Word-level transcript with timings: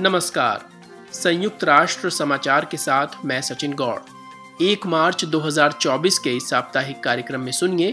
नमस्कार। 0.00 0.60
संयुक्त 1.12 1.64
राष्ट्र 1.64 2.10
समाचार 2.10 2.64
के 2.64 2.76
साथ 2.76 3.06
मैं 3.24 3.40
सचिन 3.42 3.72
गौड़। 3.72 4.62
एक 4.62 4.86
मार्च 4.86 5.24
2024 5.24 6.18
के 6.18 6.30
इस 6.36 6.48
साप्ताहिक 6.50 7.02
कार्यक्रम 7.04 7.40
में 7.40 7.52
सुनिए। 7.52 7.92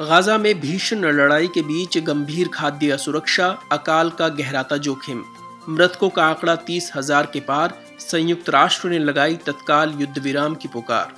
गाजा 0.00 0.38
में 0.38 0.60
भीषण 0.60 1.04
लड़ाई 1.04 1.46
के 1.46 1.62
बीच 1.62 1.98
गंभीर 1.98 2.48
खाद्य 2.48 2.90
असुरक्षा, 2.90 3.48
अकाल 3.72 4.10
का 4.10 4.28
गहराता 4.28 4.76
जोखिम 4.76 5.24
मृतकों 5.68 6.10
का 6.10 6.26
आंकड़ा 6.26 6.56
तीस 6.56 6.90
हज़ार 6.96 7.26
के 7.26 7.40
पार, 7.40 7.74
संयुक्त 8.00 8.50
राष्ट्र 8.50 8.88
ने 8.88 8.98
लगाई 8.98 9.36
तत्काल 9.36 9.94
युद्ध 9.98 10.18
विराम 10.18 10.54
की 10.54 10.68
पुकार। 10.68 11.14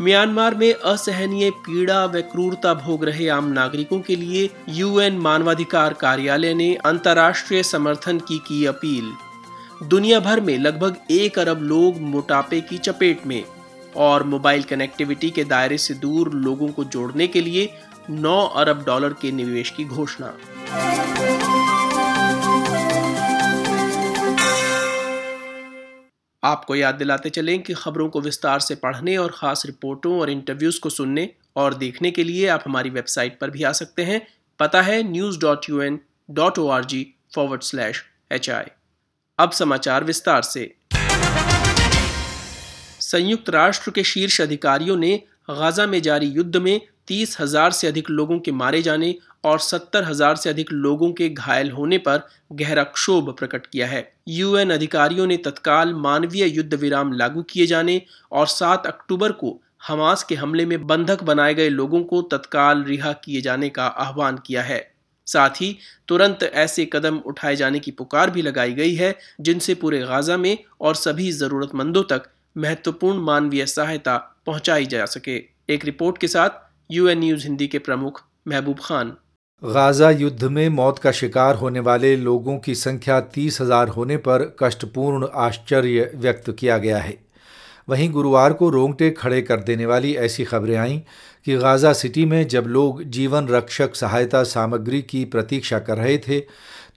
म्यांमार 0.00 0.54
में 0.54 0.72
असहनीय 0.72 1.50
पीड़ा 1.50 2.04
व 2.04 2.20
क्रूरता 2.32 2.74
भोग 2.74 3.04
रहे 3.04 3.28
आम 3.28 3.46
नागरिकों 3.52 4.00
के 4.00 4.16
लिए 4.16 4.48
यूएन 4.68 5.18
मानवाधिकार 5.18 5.92
कार्यालय 5.92 6.54
ने 6.54 6.74
अंतर्राष्ट्रीय 6.84 7.62
समर्थन 7.62 8.18
की 8.18 8.38
की 8.38 8.64
अपील। 8.66 9.10
दुनिया 9.88 10.20
भर 10.20 10.40
में 10.40 10.58
लगभग 10.58 10.96
एक 11.10 11.38
अरब 11.38 11.62
लोग 11.62 12.00
मोटापे 12.02 12.60
की 12.60 12.78
चपेट 12.78 13.26
में 13.26 13.42
और 13.96 14.22
मोबाइल 14.22 14.62
कनेक्टिविटी 14.62 15.30
के 15.30 15.44
दायरे 15.44 15.78
से 15.78 15.94
दूर 15.94 16.32
लोगों 16.34 16.68
को 16.68 16.84
जोड़ने 16.84 17.26
के 17.26 17.40
लिए 17.40 17.68
9 18.10 18.38
अरब 18.56 18.84
डॉलर 18.86 19.12
के 19.12 19.32
निवेश 19.32 19.70
की 19.70 19.84
घोषणा। 19.84 20.32
आपको 26.42 26.74
याद 26.76 26.94
दिलाते 26.94 27.30
चलें 27.30 27.58
कि 27.62 27.74
खबरों 27.74 28.08
को 28.08 28.20
विस्तार 28.20 28.60
से 28.60 28.74
पढ़ने 28.74 29.16
और 29.16 29.30
ख़ास 29.30 29.62
रिपोर्टों 29.66 30.18
और 30.20 30.30
इंटरव्यूज़ 30.30 30.80
को 30.80 30.90
सुनने 30.90 31.28
और 31.56 31.74
देखने 31.74 32.10
के 32.10 32.24
लिए 32.24 32.46
आप 32.48 32.64
हमारी 32.66 32.90
वेबसाइट 32.90 33.38
पर 33.38 33.50
भी 33.50 33.62
आ 33.62 33.72
सकते 33.72 34.04
हैं। 34.04 34.20
पता 34.60 34.82
है 34.82 35.02
news 35.02 35.38
dot 35.40 35.68
U 35.70 35.80
N 35.82 35.98
dot 36.30 36.58
O 36.58 36.68
R 36.68 36.84
G 36.84 37.06
forward 37.34 37.62
slash 37.62 38.02
H 38.32 38.50
I 38.50 38.70
अब 39.38 39.50
समाचार 39.52 40.04
विस्तार 40.04 40.42
से। 40.42 40.74
संयुक्त 43.00 43.50
राष्ट्र 43.50 43.90
के 43.90 44.04
शीर्ष 44.04 44.40
अधिकारियों 44.40 44.96
ने 44.96 45.16
गाजा 45.50 45.86
में 45.86 46.00
जारी 46.02 46.26
युद्ध 46.26 46.56
में 46.56 46.80
तीस 47.08 47.36
हज़ार 47.40 47.72
से 47.72 47.86
अधिक 47.88 48.10
लोगों 48.10 48.38
के 48.38 48.52
मारे 48.52 48.82
जाने 48.82 49.14
और 49.44 49.58
सत्तर 49.60 50.04
हज़ार 50.04 50.36
से 50.36 50.50
अधिक 50.50 50.72
लोगों 50.72 51.12
के 51.12 51.28
घायल 51.28 51.70
होने 51.70 51.98
पर 51.98 52.22
गहरा 52.52 52.82
क्षोभ 52.84 53.30
प्रकट 53.38 53.66
किया 53.66 53.86
है। 53.86 54.02
यूएन 54.28 54.70
अधिकारियों 54.70 55.26
ने 55.26 55.36
तत्काल 55.36 55.94
मानवीय 55.96 56.46
युद्ध 56.46 56.74
विराम 56.74 57.12
लागू 57.12 57.42
किए 57.42 57.66
जाने 57.66 58.00
और 58.32 58.46
7 58.48 58.86
अक्टूबर 58.86 59.32
को 59.32 59.58
हमास 59.88 60.22
के 60.22 60.34
हमले 60.34 60.66
में 60.66 60.86
बंधक 60.86 61.22
बनाए 61.22 61.54
गए 61.54 61.68
लोगों 61.70 62.02
को 62.02 62.22
तत्काल 62.30 62.84
रिहा 62.84 63.12
किए 63.14 63.40
जाने 63.40 63.68
का 63.70 63.86
आह्वान 63.86 64.38
किया 64.46 64.62
है। 64.62 64.80
साथ 65.26 65.60
ही 65.60 65.76
तुरंत 66.08 66.42
ऐसे 66.42 66.84
कदम 66.84 67.16
उठाए 67.26 67.56
जाने 67.56 67.78
की 67.78 67.90
पुकार 67.90 68.30
भी 68.30 68.42
लगाई 68.42 68.72
गई 68.72 68.94
है, 68.94 69.14
जिनसे 69.40 69.74
पूरे 69.74 70.00
गाजा 70.00 70.36
में 70.36 70.56
और 70.80 70.94
सभी 70.96 71.32
जरूरतमंदों 71.32 72.02
तक 72.04 72.30
महत्वपूर्ण 72.56 73.20
मानवीय 73.22 73.66
सहायता 73.68 74.16
पहुंचाई 74.46 74.86
जा 74.86 75.04
सके। 75.06 75.36
एक 75.70 75.84
रिपोर्ट 75.84 76.18
के 76.18 76.28
साथ 76.28 76.67
यूएन 76.90 77.18
न्यूज़ 77.18 77.42
हिंदी 77.44 77.66
के 77.66 77.78
प्रमुख 77.78 78.20
महबूब 78.48 78.78
खान। 78.82 79.08
गाजा 79.62 80.10
युद्ध 80.10 80.44
में 80.44 80.68
मौत 80.68 80.98
का 80.98 81.10
शिकार 81.12 81.54
होने 81.54 81.80
वाले 81.80 82.14
लोगों 82.16 82.56
की 82.58 82.74
संख्या 82.74 83.20
तीस 83.34 83.60
हज़ार 83.60 83.88
होने 83.88 84.16
पर 84.18 84.44
कष्टपूर्ण 84.62 85.28
आश्चर्य 85.36 86.10
व्यक्त 86.14 86.50
किया 86.50 86.78
गया 86.78 86.98
है। 86.98 87.16
वहीं 87.88 88.10
गुरुवार 88.10 88.52
को 88.52 88.68
रोंगटे 88.70 89.10
खड़े 89.10 89.42
कर 89.42 89.60
देने 89.60 89.86
वाली 89.86 90.14
ऐसी 90.16 90.44
खबरें 90.44 90.76
आईं 90.76 90.98
कि 91.46 91.56
गाज़ा 91.56 91.92
सिटी 91.92 92.24
में 92.24 92.46
जब 92.48 92.66
लोग 92.68 93.02
जीवन 93.10 93.48
रक्षक 93.48 93.94
सहायता 93.96 94.42
सामग्री 94.46 95.02
की 95.02 95.24
प्रतीक्षा 95.26 95.78
कर 95.80 95.98
रहे 95.98 96.18
थे 96.18 96.40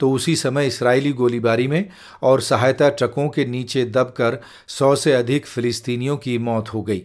तो 0.00 0.10
उसी 0.10 0.36
समय 0.36 0.66
इसराइली 0.66 1.12
गोलीबारी 1.14 1.68
में 1.68 1.88
और 2.22 2.40
सहायता 2.42 2.88
ट्रकों 2.90 3.28
के 3.28 3.44
नीचे 3.46 3.84
दबकर 3.86 4.40
सौ 4.68 4.94
से 4.96 5.12
अधिक 5.12 5.46
फिलिस्तीनियों 5.46 6.16
की 6.16 6.38
मौत 6.40 6.72
हो 6.74 6.82
गई। 6.82 7.02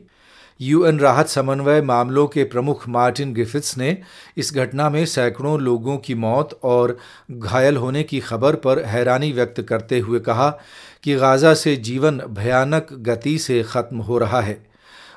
यूएन 0.60 1.00
राहत 1.00 1.28
समन्वय 1.28 1.82
मामलों 1.82 2.28
के 2.28 2.44
प्रमुख 2.44 2.88
मार्टिन 2.90 3.34
ग्रिफिथ्स 3.34 3.78
ने 3.78 3.98
इस 4.38 4.54
घटना 4.54 4.90
में 4.90 5.06
सैकड़ों 5.06 5.60
लोगों 5.60 5.98
की 5.98 6.16
मौत 6.16 6.60
और 6.64 6.98
घायल 7.32 7.78
होने 7.78 8.04
की 8.04 8.20
खबर 8.20 8.56
पर 8.56 8.84
हैरानी 8.86 9.32
व्यक्त 9.32 9.62
करते 9.62 10.00
हुए 10.00 10.20
कहा 10.20 10.50
कि 11.04 11.16
गाज़ा 11.16 11.54
से 11.54 11.76
जीवन 11.76 12.22
भयानक 12.30 12.88
गति 13.02 13.38
से 13.38 13.62
ख़त्म 13.64 13.98
हो 14.00 14.18
रहा 14.18 14.42
है। 14.42 14.66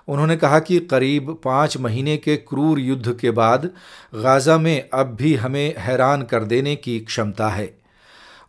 उन्होंने 0.08 0.36
कहा 0.36 0.58
कि 0.58 0.78
करीब 0.80 1.30
पाँच 1.44 1.76
महीने 1.76 2.16
के 2.16 2.36
क्रूर 2.36 2.80
युद्ध 2.80 3.16
के 3.20 3.30
बाद 3.30 3.68
गाज़ा 4.14 4.58
में 4.58 4.88
अब 4.90 5.16
भी 5.16 5.34
हमें 5.34 5.74
हैरान 5.78 6.22
कर 6.22 6.44
देने 6.44 6.76
की 6.76 6.98
क्षमता 7.00 7.48
है। 7.48 7.72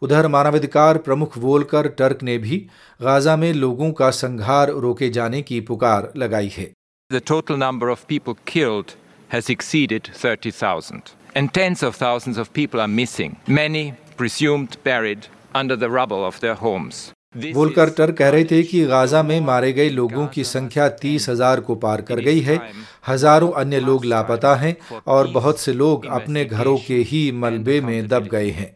उधर 0.01 0.27
मानवाधिकार 0.27 0.97
प्रमुख 0.97 1.37
वोलकर 1.37 1.87
टर्क 1.89 2.23
ने 2.23 2.37
भी 2.37 2.57
गाज़ा 2.99 3.35
में 3.37 3.51
लोगों 3.53 3.91
का 3.91 4.09
संघार 4.11 4.71
रोके 4.73 5.09
जाने 5.09 5.41
की 5.41 5.59
पुकार 5.61 6.11
लगाई 6.17 6.51
है। 6.57 6.71
The 7.11 7.19
total 7.19 7.57
number 7.57 7.89
of 7.89 8.07
people 8.07 8.35
killed 8.45 8.95
has 9.29 9.49
exceeded 9.49 10.09
30,000. 10.13 11.11
And 11.35 11.53
tens 11.53 11.83
of 11.83 11.95
thousands 11.95 12.37
of 12.37 12.53
people 12.53 12.79
are 12.79 12.87
missing, 12.87 13.35
many 13.49 13.95
presumed 14.15 14.77
buried 14.85 15.27
under 15.53 15.75
the 15.75 15.89
rubble 15.89 16.23
of 16.23 16.39
their 16.39 16.55
homes. 16.55 17.11
वोलकर 17.55 17.89
टर 17.89 18.11
कह 18.11 18.29
रहे 18.29 18.43
थे 18.45 18.61
कि 18.63 18.83
गाजा 18.85 19.23
में 19.23 19.39
मारे 19.41 19.71
गए 19.73 19.89
लोगों 19.89 20.27
की 20.27 20.43
संख्या 20.43 20.87
तीस 21.01 21.27
हज़ार 21.29 21.59
को 21.67 21.75
पार 21.83 22.01
कर 22.09 22.19
गई 22.21 22.39
है 22.41 22.59
हज़ारों 23.07 23.51
अन्य 23.61 23.79
लोग 23.79 24.05
लापता 24.05 24.55
हैं 24.55 24.75
और 25.07 25.27
बहुत 25.31 25.59
से 25.59 25.73
लोग 25.73 26.05
अपने 26.19 26.45
घरों 26.45 26.77
के 26.87 26.97
ही 27.11 27.31
मलबे 27.43 27.79
में 27.81 28.07
दब 28.07 28.27
गए 28.31 28.49
हैं 28.59 28.75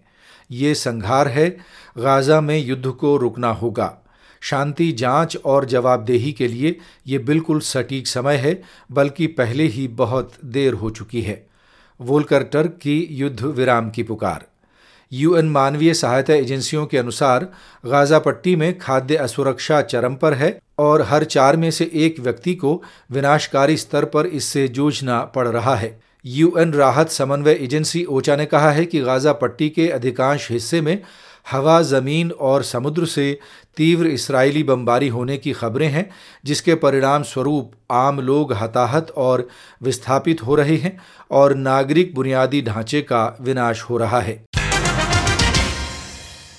ये 0.52 0.74
संघार 0.76 1.28
है 1.38 1.50
गाजा 1.98 2.42
में 2.42 2.58
युद्ध 2.58 2.88
को 2.88 3.16
रुकना 3.18 3.52
होगा 3.62 3.96
शांति 4.46 4.92
जाँच 4.92 5.38
और 5.46 5.66
जवाबदेही 5.66 6.32
के 6.34 6.48
लिए 6.48 6.78
ये 7.08 7.18
बिल्कुल 7.18 7.60
सटीक 7.60 8.08
समय 8.08 8.36
है, 8.36 8.62
बल्कि 8.92 9.28
पहले 9.28 9.64
ही 9.64 9.88
बहुत 9.88 10.34
देर 10.46 10.74
हो 10.74 10.90
चुकी 10.90 11.22
है। 11.22 11.46
वोलकर 12.00 12.44
टर्क 12.44 12.78
की 12.82 13.08
युद्ध 13.12 13.42
विराम 13.42 13.90
की 13.90 14.04
पुकार। 14.04 14.46
यूएन 15.12 15.50
मानवीय 15.50 15.94
सहायता 15.94 16.34
एजेंसियों 16.34 16.86
के 16.86 16.98
अनुसार 16.98 17.48
गाजा 17.86 18.20
पट्टी 18.20 18.56
में 18.56 18.78
खाद्य 18.80 19.16
असुरक्षा 19.16 19.82
चरम 19.82 20.16
पर 20.16 20.34
है 20.34 20.58
और 20.80 21.02
हर 21.02 21.24
चार 21.24 21.58
में 21.58 21.72
से 21.72 21.92
एक 21.94 22.20
व्यक्ति 22.20 22.56
को 22.56 22.82
विनाशकारी 23.12 23.78
स्तर 23.78 24.06
पर 24.06 24.26
इससे 24.26 24.68
जूझना 24.68 25.20
पड़ 25.26 25.48
रहा 25.48 25.76
है। 25.76 26.00
यूएन 26.26 26.74
राहत 26.74 27.10
समन्वय 27.10 27.58
एजेंसी 27.62 28.04
ओचा 28.04 28.36
ने 28.36 28.46
कहा 28.46 28.72
है 28.72 28.86
कि 28.86 29.00
गाजा 29.00 29.34
पट्टी 29.34 29.70
के 29.70 29.88
अधिकांश 29.90 30.52
हिस्से 30.52 30.82
में 30.82 31.02
हवा, 31.46 31.82
ज़मीन 31.82 32.32
और 32.32 32.64
समुद्र 32.64 33.06
से 33.06 33.38
तीव्र 33.78 34.08
इसराइली 34.08 34.64
बमबारी 34.64 35.08
होने 35.08 35.38
की 35.38 35.52
खबरें 35.52 35.88
हैं, 35.88 36.10
जिसके 36.46 36.76
परिणाम 36.76 37.24
स्वरूप 37.24 37.72
आम 37.92 38.20
लोग 38.20 38.54
हताहत 38.54 39.12
और 39.18 39.48
विस्थापित 39.84 40.44
हो 40.44 40.56
रहे 40.56 40.76
हैं 40.78 40.98
और 41.32 41.56
नागरिक 41.56 42.14
बुनियादी 42.16 42.62
ढांचे 42.62 43.02
का 43.02 43.26
विनाश 43.42 43.82
हो 43.82 43.98
रहा 43.98 44.20
है। 44.20 44.44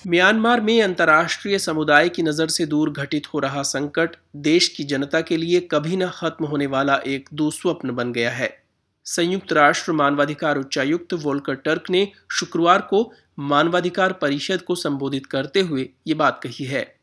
म्यांमार 0.06 0.60
में 0.60 0.82
अंतर्राष्ट्रीय 0.82 1.58
समुदाय 1.58 2.08
की 2.08 2.22
नज़र 2.22 2.48
से 2.48 2.66
दूर 2.66 2.90
घटित 2.90 3.26
हो 3.34 3.38
रहा 3.38 3.62
संकट 3.62 4.10
देश 4.36 4.68
की 4.68 4.84
जनता 4.84 5.20
के 5.20 5.36
लिए 5.36 5.60
कभी 5.60 5.96
न 5.96 6.08
खत्म 6.08 6.44
होने 6.44 6.66
वाला 6.66 7.00
एक 7.06 7.28
दुस्वप्न 7.34 7.90
बन 7.90 8.12
गया 8.12 8.30
है। 8.30 8.65
संयुक्त 9.06 9.52
राष्ट्र 9.52 9.92
मानवाधिकार 9.92 10.58
उच्चायुक्त 10.58 11.14
वोल्कर 11.14 11.54
टर्क 11.54 11.84
ने 11.90 12.08
शुक्रवार 12.32 12.80
को 12.80 13.12
मानवाधिकार 13.38 14.12
परिषद 14.12 14.62
को 14.62 14.74
संबोधित 14.74 15.26
करते 15.26 15.60
हुए 15.60 15.88
ये 16.06 16.14
बात 16.14 16.40
कही 16.42 16.64
है। 16.64 16.96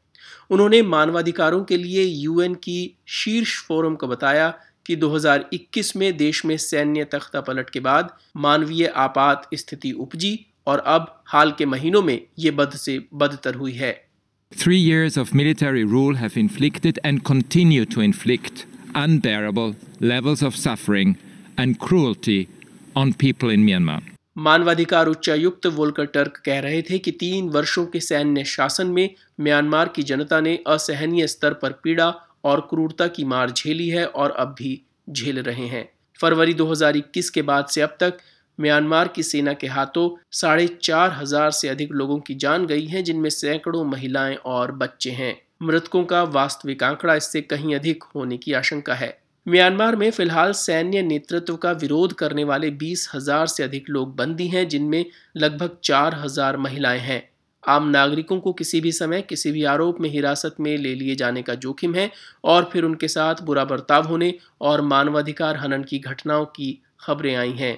उन्होंने 0.50 0.82
मानवाधिकारों 0.82 1.64
के 1.64 1.78
लिए 1.78 2.04
यूएन 2.04 2.56
की 2.56 2.98
शीर्ष 3.08 3.62
फोरम 3.62 3.96
को 3.96 4.08
बताया 4.08 4.54
कि 4.86 4.96
2021 4.96 5.96
में 5.96 6.18
देश 6.18 6.46
में 6.46 6.58
सैन्य 6.58 7.04
तख्ता 7.04 7.42
पलट 7.42 7.70
के 7.70 7.80
बाद 7.80 8.10
मानवीय 8.38 8.86
आपात 8.86 9.50
स्थिति 9.54 9.92
उपजी 9.92 10.46
और 10.68 10.80
अब 10.80 11.24
हाल 11.26 11.52
के 11.52 11.66
महीनों 11.66 12.02
में 12.02 12.22
ये 12.40 12.52
बद 12.52 12.72
से 12.72 13.06
बदतर 13.14 13.56
हुई 13.56 13.74
है। 13.74 14.08
Three 14.54 14.82
years 14.92 15.18
of 15.18 15.34
military 15.34 15.84
rule 15.96 16.16
have 16.16 16.38
inflicted 16.38 17.00
and 17.06 17.24
continue 17.24 17.86
to 17.86 18.02
inflict 18.12 18.66
unbearable 18.96 19.76
levels 20.02 20.44
of 20.50 20.56
suffering 20.68 21.16
and 21.58 21.80
cruelty 21.80 22.48
on 22.96 23.14
people 23.14 23.50
in 23.50 23.66
Myanmar. 23.66 24.02
मानवाधिकार 24.38 25.08
उच्चायुक्त 25.08 25.66
वोल्कर 25.66 26.06
टर्क 26.06 26.42
कह 26.46 26.60
रहे 26.60 26.82
थे 26.82 26.98
कि 26.98 27.12
तीन 27.12 27.50
वर्षों 27.50 27.86
के 27.86 28.00
सैन्य 28.00 28.44
शासन 28.44 28.88
में 28.88 29.10
म्यांमार 29.42 29.88
की 29.88 30.04
जनता 30.04 30.42
ने 30.42 30.64
असहनीय 30.68 31.28
स्तर 31.28 31.54
पर 31.54 31.72
पीड़ा 31.72 32.16
और 32.44 32.62
क्रूरता 32.62 33.08
की 33.08 33.24
मार 33.24 33.52
झेली 33.52 33.90
है 33.90 34.06
और 34.06 34.32
अब 34.32 34.56
भी 34.60 34.82
झेल 35.10 35.40
रहे 35.40 35.68
हैं। 35.68 35.90
फरवरी 36.22 36.54
2021 36.54 37.30
के 37.30 37.42
बाद 37.42 37.66
से 37.66 37.82
अब 37.82 37.98
तक 38.00 38.18
म्यांमार 38.60 39.08
की 39.08 39.24
सेना 39.24 39.54
के 39.54 39.68
हाथों 39.68 40.22
साढ़े 40.32 40.68
चार 40.68 41.12
हज़ार 41.12 41.52
से 41.52 41.70
अधिक 41.70 41.92
लोगों 41.92 42.20
की 42.20 42.36
जान 42.36 42.66
गई 42.66 42.86
है, 42.86 43.04
जिनमें 43.04 43.30
सैकड़ों 43.30 43.84
महिलाएँ 43.84 44.36
और 44.36 44.72
बच्चे 44.72 45.12
हैं। 45.12 45.42
मृतकों 45.62 46.04
का 46.04 46.24
वास्तविक 46.24 46.84
आंकड़ा 46.84 47.16
इससे 47.16 47.42
कहीं 47.42 47.76
अधिक 47.76 48.04
होने 48.04 48.38
की 48.38 48.54
आशंका 48.54 48.94
है। 48.94 49.23
म्यांमार 49.48 49.96
में 49.96 50.10
फ़िलहाल 50.12 50.52
सैन्य 50.52 51.02
नेतृत्व 51.02 51.56
का 51.56 51.72
विरोध 51.72 52.14
करने 52.14 52.44
वाले 52.44 52.70
बीस 52.72 53.10
हज़ार 53.14 53.48
से 53.48 53.64
अधिक 53.64 53.90
लोग 53.90 54.16
बंदी 54.16 54.48
हैं, 54.48 54.68
जिनमें 54.70 55.06
लगभग 55.38 55.78
चार 55.84 56.16
हज़ार 56.16 56.58
महिलाएँ 56.58 57.00
हैं। 57.00 57.22
आम 57.64 57.90
नागरिकों 57.90 58.40
को 58.40 58.54
किसी 58.54 58.82
भी 58.82 58.92
समय 58.92 59.22
किसी 59.22 59.52
भी 59.52 59.64
आरोप 59.64 60.00
में 60.02 60.10
हिरासत 60.10 60.56
में 60.60 60.78
ले 60.78 60.94
लिए 60.96 61.16
जाने 61.16 61.42
का 61.42 61.56
जोखिम 61.56 61.96
है 61.96 62.10
और 62.44 62.70
फिर 62.74 62.84
उनके 62.84 63.08
साथ 63.08 63.42
बुरा 63.42 63.66
बर्ताव 63.66 64.08
होने 64.08 64.34
और 64.62 64.82
मानवाधिकार 64.82 65.58
हनन 65.58 65.84
की 65.84 66.00
घटनाओं 66.00 66.46
की 66.46 66.78
खबरें 67.00 67.36
आई 67.36 67.52
हैं। 67.52 67.78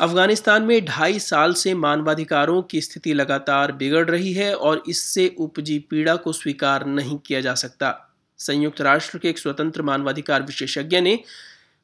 अफ़गानिस्तान 0.00 0.62
में 0.62 0.84
ढाई 0.84 1.18
साल 1.18 1.52
से 1.54 1.74
मानवाधिकारों 1.74 2.62
की 2.62 2.80
स्थिति 2.80 3.14
लगातार 3.14 3.72
बिगड़ 3.72 4.08
रही 4.10 4.32
है 4.32 4.54
और 4.54 4.82
इससे 4.88 5.34
उपजी 5.38 5.78
पीड़ा 5.90 6.16
को 6.16 6.32
स्वीकार 6.32 6.86
नहीं 6.86 7.18
किया 7.18 7.40
जा 7.40 7.54
सकता। 7.54 8.03
संयुक्त 8.38 8.80
राष्ट्र 8.80 9.18
के 9.18 9.28
एक 9.28 9.38
स्वतंत्र 9.38 9.82
मानवाधिकार 9.82 10.42
विशेषज्ञ 10.42 11.00
ने 11.00 11.20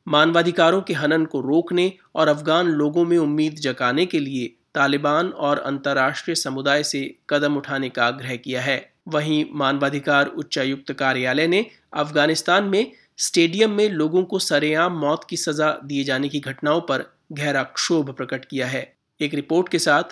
मानवाधिकारों 0.09 0.83
के 0.83 0.93
हनन 0.93 1.25
को 1.25 1.41
रोकने 1.41 1.93
और 2.15 2.29
अफगान 2.29 2.67
लोगों 2.67 3.05
में 3.05 3.19
उम्मीद 3.19 3.55
जगाने 3.55 4.07
के 4.07 4.19
लिए 4.19 4.57
तालिबान 4.75 5.29
और 5.29 5.59
अंतर्राष्ट्रीय 5.59 6.35
समुदाय 6.35 6.83
से 6.83 7.17
कदम 7.31 7.57
उठाने 7.57 7.89
का 7.89 8.07
आग्रह 8.07 8.37
किया 8.37 8.63
है। 8.63 8.93
वहीं 9.09 9.45
मानवाधिकार 9.53 10.27
उच्चायुक्त 10.27 10.93
कार्यालय 10.93 11.47
ने 11.47 11.67
अफ़गानिस्तान 11.95 12.65
में 12.65 12.93
स्टेडियम 13.19 13.71
में 13.71 13.89
लोगों 13.89 14.25
को 14.25 14.39
सरेआम 14.39 14.93
मौत 14.93 15.27
की 15.31 15.37
सजा 15.37 15.81
दिए 15.85 16.05
जाने 16.05 16.29
की 16.29 16.41
घटनाओं 16.41 16.81
पर 16.81 17.05
गहरा 17.33 17.63
क्षोभ 17.63 18.11
प्रकट 18.11 18.45
किया 18.45 18.67
है। 18.67 18.97
एक 19.21 19.35
रिपोर्ट 19.35 19.69
के 19.69 19.79
साथ 19.79 20.03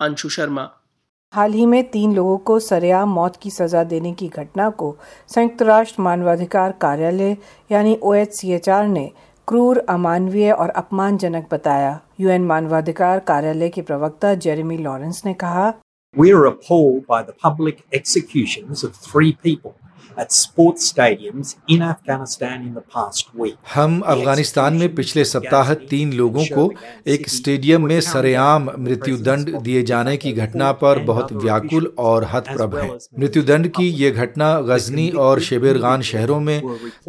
अंशु 0.00 0.28
शर्मा। 0.28 0.77
हाल 1.32 1.52
ही 1.52 1.66
में 1.66 1.90
तीन 1.90 2.14
लोगों 2.14 2.38
को 2.38 2.58
सरेआम 2.58 3.08
मौत 3.08 3.36
की 3.36 3.50
सजा 3.50 3.82
देने 3.84 4.12
की 4.12 4.28
घटना 4.28 4.70
को 4.70 4.96
संयुक्त 5.28 5.62
राष्ट्र 5.62 6.02
मानवाधिकार 6.02 6.72
कार्यालय 6.72 7.36
यानी 7.72 7.98
ओ 8.02 8.14
ने 8.14 9.12
क्रूर, 9.48 9.78
अमानवीय 9.78 10.50
और 10.52 10.68
अपमानजनक 10.68 11.48
बताया। 11.52 12.00
यूएन 12.20 12.42
मानवाधिकार 12.42 13.18
कार्यालय 13.18 13.68
के 13.68 13.82
प्रवक्ता 13.82 14.34
जेरेमी 14.34 14.76
लॉरेंस 14.76 15.22
ने 15.26 15.34
कहा, 15.34 15.72
We 16.18 16.32
are 16.32 16.46
appalled 16.46 17.04
by 17.06 17.20
the 17.22 17.36
public 17.46 17.84
executions 18.00 18.82
of 18.82 18.96
three 19.06 19.32
people 19.46 19.87
at 20.16 20.32
sports 20.32 20.88
stadiums 20.92 21.54
in 21.68 21.82
Afghanistan 21.82 22.62
in 22.62 22.74
the 22.74 22.82
past 22.94 23.30
week. 23.34 23.54
हम 23.74 24.00
अफ़गानिस्तान 24.06 24.74
में 24.74 24.94
पिछले 24.94 25.24
सप्ताह 25.24 25.72
तीन 25.74 26.12
लोगों 26.12 26.44
को 26.52 26.70
एक 27.06 27.28
स्टेडियम 27.28 27.86
में 27.86 28.00
सरेआम 28.00 28.70
मृत्युदंड 28.78 29.56
दिए 29.58 29.82
जाने 29.82 30.16
की 30.16 30.32
घटना 30.32 30.72
पर 30.72 30.98
बहुत 31.04 31.32
व्याकुल 31.32 31.92
और 31.98 32.28
हतप्रभ 32.32 32.76
हैं। 32.76 32.90
मृत्युदंड 33.18 33.68
की 33.68 33.88
ये 34.02 34.10
घटना 34.10 34.52
गजनी 34.60 35.08
और 35.20 35.40
शेबरगान 35.40 36.02
शहरों 36.02 36.40
में 36.40 36.60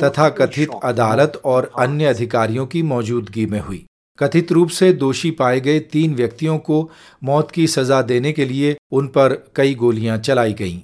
तथा 0.04 0.30
कथित 0.40 0.80
अदालत 0.84 1.42
और 1.46 1.72
अन्य 1.80 2.06
अधिकारियों 2.06 2.66
की 2.66 2.82
मौजूदगी 2.84 3.46
में 3.46 3.60
हुई 3.60 3.86
कथित 4.20 4.52
रूप 4.52 4.70
से 4.70 4.92
दोषी 4.94 5.32
पाए 5.32 5.60
गए 5.60 5.80
तीन 5.92 6.16
व्यक्तियों 6.16 6.58
को 6.58 6.90
मौत 7.24 7.52
की 7.52 7.68
सजा 7.68 8.02
देने 8.02 8.32
के 8.32 8.46
लिए 8.46 8.76
उन 8.92 9.08
पर 9.08 9.34
कई 9.56 9.76
गोलियाँ 9.76 10.18
चलाई 10.18 10.54
गईं। 10.54 10.80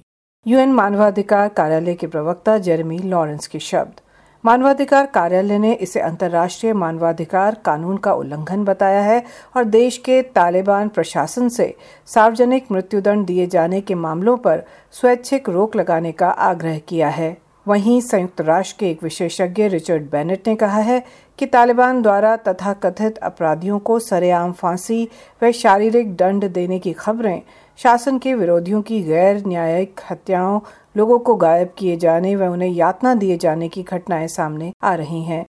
यूएन 0.48 0.72
मानवाधिकार 0.72 1.48
कार्यालय 1.50 1.94
के 1.94 2.08
प्रवक्ता 2.08 2.58
जेरेमी 2.58 2.98
लॉरेंस 3.00 3.48
के 3.48 3.60
शब्द। 3.60 4.02
मानवाधिकार 4.44 5.06
कार्यालय 5.06 5.58
ने 5.60 5.74
इसे 5.74 6.00
अंतर्राष्ट्रीय 6.00 6.74
मानवाधिकार 6.74 7.56
कानून 7.56 7.98
का 7.98 8.14
उल्लंघन 8.14 8.66
बताया 8.66 9.02
है 9.02 9.24
और 9.56 9.64
देश 9.64 9.98
के 9.98 10.22
तालिबान 10.36 10.90
प्रशासन 10.90 11.50
से 11.50 11.74
सार्वजनिक 12.08 12.72
मृत्युदंड 12.72 13.26
दिए 13.26 13.48
जाने 13.48 13.82
के 13.82 13.96
मामलों 13.96 14.38
पर 14.38 14.64
स्वैच्छिक 14.92 15.50
रोक 15.50 15.76
लगाने 15.76 16.12
का 16.12 16.30
आग्रह 16.30 16.78
किया 16.80 17.10
है। 17.10 17.36
वहीं 17.68 18.00
संयुक्त 18.02 18.42
राष्ट्र 18.42 18.76
के 18.80 18.90
एक 18.92 19.04
विशेषज्ञ 19.04 19.68
रिचर्ड 19.68 20.10
बेनेट 20.12 20.48
ने 20.48 20.56
कहा 20.56 20.80
है 20.80 21.04
कि 21.40 21.46
तालिबान 21.46 22.02
द्वारा 22.02 22.36
तथा 22.38 22.74
कथित 22.74 23.18
अपराधियों 23.18 23.80
को 23.80 24.00
सरेआम 24.00 24.52
फांसी 24.52 25.08
व 25.44 25.52
शारीरिक 25.52 26.16
दंड 26.16 26.50
देने 26.50 26.80
की 26.80 26.94
खबरें 26.94 27.42
शासन 27.78 28.18
के 28.18 28.34
विरोधियों 28.34 28.82
की 28.82 29.02
गैर 29.02 29.44
न्यायिक 29.48 30.00
हत्याओं, 30.12 30.60
लोगों 30.98 31.20
को 31.20 31.36
गायब 31.36 31.74
किए 31.78 31.98
जाने 31.98 32.36
व 32.36 32.44
उन्हें 32.44 32.70
यातना 32.70 33.14
दिए 33.16 33.38
जाने 33.38 33.70
की 33.70 33.84
घटनाएँ 33.84 34.28
सामने 34.28 34.74
आ 34.84 34.96
रही 34.96 35.24
हैं। 35.24 35.46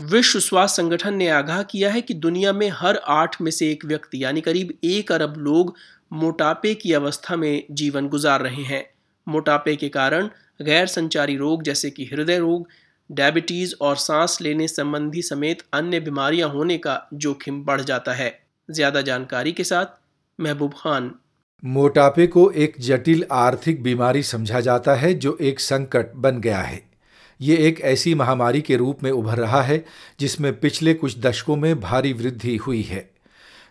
विश्व 0.00 0.38
स्वास्थ्य 0.38 0.82
संगठन 0.82 1.14
ने 1.14 1.28
आगाह 1.28 1.62
किया 1.62 1.90
है 1.90 2.00
कि 2.00 2.14
दुनिया 2.14 2.52
में 2.52 2.70
हर 2.74 3.00
आठ 3.06 3.40
में 3.40 3.50
से 3.50 3.70
एक 3.70 3.84
व्यक्ति, 3.84 4.24
यानी 4.24 4.40
करीब 4.40 4.72
एक 4.84 5.12
अरब 5.12 5.34
लोग, 5.36 5.74
मोटापे 6.12 6.74
की 6.74 6.92
अवस्था 6.92 7.36
में 7.36 7.64
जीवन 7.70 8.08
गुजार 8.08 8.40
रहे 8.40 8.62
हैं। 8.62 8.90
मोटापे 9.28 9.76
के 9.76 9.88
कारण 9.88 10.28
गैर 10.62 10.86
संचारी 10.86 11.36
रोग 11.36 11.62
जैसे 11.62 11.90
कि 11.90 12.04
हृदय 12.04 12.38
रोग, 12.38 12.68
डायबिटीज़ 13.12 13.74
और 13.80 13.96
सांस 13.96 14.38
लेने 14.40 14.68
संबंधी 14.68 15.22
समेत 15.22 15.62
अन्य 15.72 16.00
बीमारियाँ 16.00 16.48
होने 16.48 16.78
का 16.78 17.08
जोखिम 17.14 17.64
बढ़ 17.64 17.80
जाता 17.80 18.12
है। 18.12 18.47
ज़्यादा 18.68 19.00
जानकारी 19.00 19.52
के 19.52 19.64
साथ, 19.64 19.86
महबूब 20.38 20.74
खान। 20.74 21.10
मोटापे 21.62 22.26
को 22.26 22.50
एक 22.50 22.74
जटिल 22.80 23.24
आर्थिक 23.32 23.82
बीमारी 23.82 24.22
समझा 24.22 24.60
जाता 24.60 24.94
है, 24.94 25.12
जो 25.14 25.36
एक 25.40 25.60
संकट 25.60 26.12
बन 26.16 26.40
गया 26.40 26.58
है। 26.58 26.82
ये 27.40 27.56
एक 27.56 27.80
ऐसी 27.80 28.14
महामारी 28.14 28.60
के 28.60 28.76
रूप 28.76 29.02
में 29.02 29.10
उभर 29.10 29.38
रहा 29.38 29.62
है, 29.62 29.84
जिसमें 30.20 30.60
पिछले 30.60 30.94
कुछ 30.94 31.18
दशकों 31.18 31.56
में 31.56 31.80
भारी 31.80 32.12
वृद्धि 32.12 32.56
हुई 32.56 32.82
है। 32.82 33.08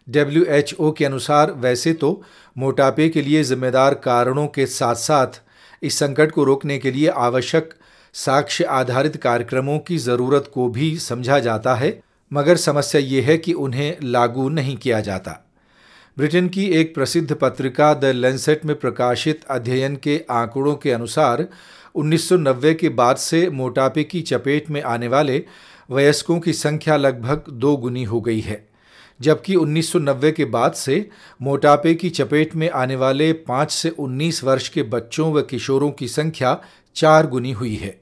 डब्ल्यू 0.08 0.92
के 0.92 1.06
अनुसार, 1.06 1.52
वैसे 1.52 1.94
तो 1.94 2.22
मोटापे 2.58 3.10
के 3.10 3.22
लिए 3.22 3.44
जिम्मेदार 3.44 3.94
कारणों 3.94 4.48
के 4.48 4.66
साथ 4.66 4.96
साथ 4.96 5.42
इस 5.82 6.00
संकट 6.00 6.32
को 6.32 6.44
रोकने 6.44 6.78
के 6.78 6.92
लिए 6.92 7.08
आवश्यक 7.08 7.74
साक्ष्य 8.16 8.64
आधारित 8.64 9.18
कार्यक्रमों 9.18 9.80
की 9.80 9.98
ज़रूरत 9.98 10.50
को 10.54 10.68
भी 10.70 10.96
समझा 10.98 11.40
जाता 11.40 11.76
है 11.76 12.00
मगर 12.32 12.56
समस्या 12.56 13.02
ये 13.02 13.22
है 13.22 13.38
कि 13.38 13.54
उन्हें 13.54 13.98
लागू 14.04 14.50
नहीं 14.50 14.76
किया 14.78 15.00
जाता। 15.02 15.44
ब्रिटेन 16.18 16.48
की 16.48 16.66
एक 16.72 16.94
प्रसिद्ध 16.96 17.34
पत्रिका 17.34 17.94
द 17.94 18.06
लेंसेट 18.06 18.66
में 18.66 18.76
प्रकाशित 18.76 19.44
अध्ययन 19.50 19.96
के 19.96 20.22
आंकड़ों 20.30 20.76
के 20.76 20.92
अनुसार 20.92 21.48
1990 21.96 22.74
के 22.74 22.90
बाद 22.90 23.18
से 23.18 23.50
मोटापे 23.50 24.04
की 24.04 24.22
चपेट 24.22 24.70
में 24.70 24.82
आने 24.82 25.08
वाले 25.08 25.44
वयस्कों 25.92 26.40
की 26.40 26.54
संख्या 26.54 26.98
लगभग 26.98 27.44
दो 27.50 27.76
गुनी 27.78 28.04
हो 28.04 28.22
गई 28.22 28.40
है, 28.40 28.68
जबकि 29.22 29.56
1990 29.56 30.32
के 30.32 30.46
बाद 30.46 30.74
से 30.74 31.10
मोटापे 31.42 31.94
की 31.96 32.10
चपेट 32.10 32.56
में 32.56 32.70
आने 32.70 32.96
वाले 32.96 33.32
5 33.34 33.72
से 33.72 33.90
19 33.90 34.44
वर्ष 34.44 34.70
के 34.70 34.84
बच्चों 34.84 35.32
व 35.34 35.42
किशोरों 35.42 35.92
की 35.92 36.08
संख्या 36.08 36.58
चार 36.96 37.28
गुनी 37.28 37.52
हुई 37.52 37.76
है। 37.76 38.00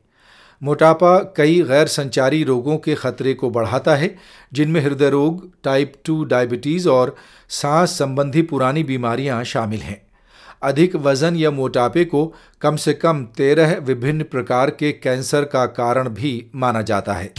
मोटापा 0.65 1.17
कई 1.37 1.61
गैर 1.61 1.87
संचारी 1.87 2.43
रोगों 2.43 2.77
के 2.77 2.95
खतरे 2.95 3.33
को 3.33 3.49
बढ़ाता 3.49 3.95
है, 3.95 4.15
जिनमें 4.53 4.81
हृदय 4.81 5.09
रोग 5.09 5.51
टाइप 5.63 5.93
टू 6.05 6.23
डायबिटीज़ 6.23 6.89
और 6.89 7.15
सांस 7.49 7.89
संबंधी 7.89 8.41
पुरानी 8.41 8.83
बीमारियाँ 8.83 9.43
शामिल 9.43 9.79
हैं। 9.79 10.01
अधिक 10.63 10.95
वज़न 10.95 11.35
या 11.35 11.51
मोटापे 11.51 12.05
को 12.05 12.33
कम 12.61 12.75
से 12.75 12.93
कम 12.93 13.23
तेरह 13.25 13.75
विभिन्न 13.79 14.23
प्रकार 14.23 14.69
के 14.69 14.91
कैंसर 14.91 15.43
का 15.43 15.65
कारण 15.65 16.09
भी 16.09 16.45
माना 16.55 16.81
जाता 16.81 17.13
है। 17.13 17.33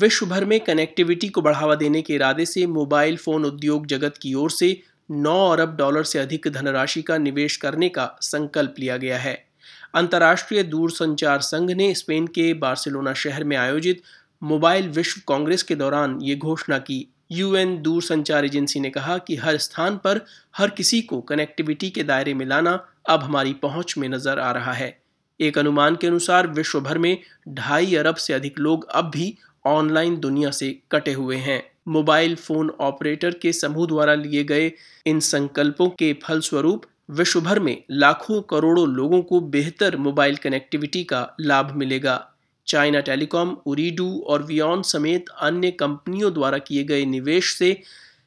विश्व 0.00 0.26
भर 0.26 0.44
में 0.44 0.60
कनेक्टिविटी 0.60 1.28
को 1.28 1.42
बढ़ावा 1.42 1.74
देने 1.74 2.02
के 2.02 2.14
इरादे 2.14 2.46
से 2.46 2.66
मोबाइल 2.66 3.16
फ़ोन 3.16 3.44
उद्योग 3.44 3.86
जगत 3.86 4.14
की 4.22 4.34
ओर 4.34 4.50
से 4.50 4.80
9 5.10 5.38
अरब 5.52 5.76
डॉलर 5.76 6.02
से 6.02 6.18
अधिक 6.18 6.48
धनराशि 6.48 7.02
का 7.02 7.18
निवेश 7.18 7.56
करने 7.56 7.88
का 7.88 8.18
संकल्प 8.22 8.74
लिया 8.78 8.96
गया 8.96 9.18
है। 9.18 9.53
अंतर्राष्ट्रीय 9.94 10.62
दूरसंचार 10.62 11.40
संघ 11.40 11.70
ने 11.70 11.94
स्पेन 11.94 12.26
के 12.26 12.52
बार्सिलोना 12.54 13.12
शहर 13.14 13.44
में 13.44 13.56
आयोजित 13.56 14.02
मोबाइल 14.42 14.88
विश्व 14.88 15.20
कांग्रेस 15.28 15.62
के 15.62 15.74
दौरान 15.74 16.18
ये 16.22 16.34
घोषणा 16.36 16.78
की। 16.78 17.06
यूएन 17.32 17.76
दूरसंचार 17.82 18.44
एजेंसी 18.44 18.80
ने 18.80 18.90
कहा 18.90 19.16
कि 19.18 19.36
हर 19.36 19.56
स्थान 19.58 19.96
पर 19.96 20.20
हर 20.56 20.70
किसी 20.70 21.00
को 21.02 21.20
कनेक्टिविटी 21.20 21.90
के 21.90 22.02
दायरे 22.02 22.34
में 22.34 22.44
लाना 22.46 22.78
अब 23.08 23.22
हमारी 23.22 23.52
पहुँच 23.52 23.94
में 23.98 24.08
नज़र 24.08 24.38
आ 24.38 24.50
रहा 24.52 24.72
है। 24.72 24.96
एक 25.40 25.58
अनुमान 25.58 25.96
के 25.96 26.06
अनुसार 26.06 26.46
विश्व 26.46 26.80
भर 26.80 26.98
में 26.98 27.16
ढाई 27.48 27.94
अरब 27.94 28.14
से 28.14 28.32
अधिक 28.32 28.58
लोग 28.58 28.88
अब 28.90 29.10
भी 29.10 29.36
ऑनलाइन 29.64 30.16
दुनिया 30.16 30.50
से 30.50 30.70
कटे 30.92 31.12
हुए 31.12 31.36
हैं। 31.36 31.62
मोबाइल 31.88 32.34
फ़ोन 32.36 32.70
ऑपरेटर 32.80 33.34
के 33.34 33.52
समूह 33.52 33.86
द्वारा 33.86 34.14
लिए 34.14 34.44
गए 34.44 34.70
इन 35.06 35.20
संकल्पों 35.20 35.88
के 35.88 36.12
फलस्वरूप 36.22 36.84
विश्व 37.08 37.40
भर 37.40 37.58
में 37.60 37.76
लाखों 37.90 38.40
करोड़ों 38.42 38.88
लोगों 38.88 39.22
को 39.22 39.40
बेहतर 39.40 39.96
मोबाइल 39.96 40.36
कनेक्टिविटी 40.36 41.04
का 41.04 41.36
लाभ 41.40 41.72
मिलेगा। 41.76 42.30
चाइना 42.66 43.00
टेलीकॉम 43.00 43.56
उरीडू 43.66 44.08
और 44.26 44.42
वियॉन 44.42 44.82
समेत 44.82 45.28
अन्य 45.40 45.70
कंपनियों 45.70 46.32
द्वारा 46.34 46.58
किए 46.58 46.84
गए 46.84 47.04
निवेश 47.04 47.52
से 47.56 47.80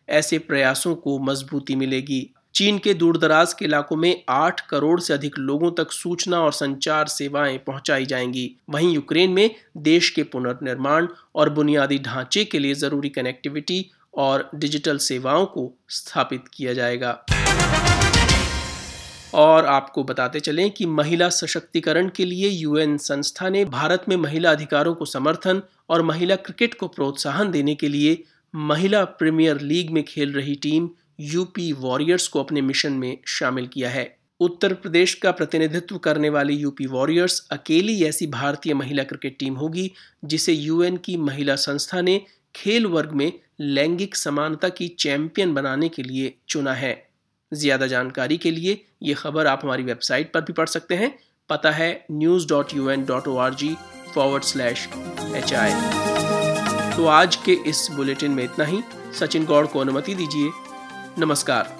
ऐसे 0.09 0.39
प्रयासों 0.39 0.95
को 0.95 1.17
मजबूती 1.19 1.75
मिलेगी। 1.75 2.29
चीन 2.55 2.77
के 2.77 2.93
दूरदराज 2.93 3.53
के 3.53 3.65
इलाकों 3.65 3.95
में 3.95 4.23
आठ 4.29 4.59
करोड़ 4.59 4.99
से 4.99 5.13
अधिक 5.13 5.37
लोगों 5.39 5.71
तक 5.71 5.91
सूचना 5.91 6.39
और 6.39 6.51
संचार 6.51 7.07
सेवाएँ 7.07 7.57
पहुंचाई 7.57 8.05
जाएँगी। 8.05 8.55
वहीं 8.69 8.93
यूक्रेन 8.93 9.31
में 9.31 9.49
देश 9.77 10.09
के 10.09 10.23
पुनर्निर्माण 10.23 11.07
और 11.35 11.49
बुनियादी 11.49 11.99
ढांचे 11.99 12.45
के 12.45 12.59
लिए 12.59 12.73
ज़रूरी 12.73 13.09
कनेक्टिविटी 13.09 13.85
और 14.13 14.49
डिजिटल 14.55 14.97
सेवाओं 14.97 15.45
को 15.45 15.71
स्थापित 15.89 16.43
किया 16.53 16.73
जाएगा। 16.73 17.11
और 19.37 19.65
आपको 19.65 20.03
बताते 20.03 20.39
चलें 20.39 20.71
कि 20.71 20.85
महिला 20.85 21.29
सशक्तिकरण 21.29 22.09
के 22.09 22.25
लिए 22.25 22.49
यूएन 22.49 22.97
संस्था 22.97 23.49
ने 23.49 23.65
भारत 23.65 24.05
में 24.09 24.17
महिला 24.17 24.51
अधिकारों 24.51 24.95
को 24.95 25.05
समर्थन 25.05 25.61
और 25.89 26.01
महिला 26.01 26.35
क्रिकेट 26.35 26.73
को 26.73 26.87
प्रोत्साहन 26.87 27.51
देने 27.51 27.75
के 27.75 27.87
लिए 27.87 28.23
महिला 28.55 29.05
प्रीमियर 29.05 29.61
लीग 29.61 29.89
में 29.89 30.03
खेल 30.03 30.33
रही 30.33 30.55
टीम 30.55 30.89
यूपी 31.19 31.73
वॉरियर्स 31.73 32.27
को 32.27 32.43
अपने 32.43 32.61
मिशन 32.61 32.93
में 32.93 33.17
शामिल 33.27 33.67
किया 33.67 33.89
है। 33.89 34.17
उत्तर 34.39 34.73
प्रदेश 34.73 35.13
का 35.13 35.31
प्रतिनिधित्व 35.31 35.97
करने 35.97 36.29
वाली 36.29 36.55
यूपी 36.55 36.85
वॉरियर्स 36.85 37.47
अकेली 37.51 38.03
ऐसी 38.03 38.27
भारतीय 38.27 38.73
महिला 38.73 39.03
क्रिकेट 39.03 39.39
टीम 39.39 39.53
होगी, 39.53 39.91
जिसे 40.25 40.53
यूएन 40.53 40.97
की 40.97 41.17
महिला 41.17 41.55
संस्था 41.55 42.01
ने 42.01 42.21
खेल 42.55 42.85
वर्ग 42.85 43.11
में 43.11 43.33
लैंगिक 43.59 44.15
समानता 44.15 44.69
की 44.69 44.87
चैंपियन 44.87 45.53
बनाने 45.53 45.89
के 45.89 46.03
लिए 46.03 46.37
चुना 46.47 46.73
है। 46.73 47.06
ज़्यादा 47.51 47.87
जानकारी 47.87 48.37
के 48.37 48.51
लिए 48.51 48.81
ये 49.03 49.13
खबर 49.13 49.47
आप 49.47 49.61
हमारी 49.63 49.83
वेबसाइट 49.83 50.31
पर 50.33 50.41
भी 50.41 50.53
पढ़ 50.53 50.67
सकते 50.67 50.95
हैं। 50.95 51.11
पता 51.49 51.71
है 51.71 52.05
news 52.11 52.47
dot 52.49 52.73
U 52.75 52.89
N 52.89 53.05
dot 53.05 53.27
O 53.27 53.35
R 53.37 53.53
G 53.53 53.75
forward 54.15 54.43
slash 54.43 54.87
H 55.35 55.53
I 55.53 56.95
तो 56.95 57.05
आज 57.07 57.35
के 57.45 57.53
इस 57.69 57.87
बुलेटिन 57.91 58.31
में 58.31 58.43
इतना 58.43 58.65
ही। 58.65 58.81
सचिन 59.19 59.45
गौड़ 59.45 59.65
को 59.65 59.79
अनुमति 59.79 60.13
दीजिए। 60.15 60.51
नमस्कार। 61.19 61.75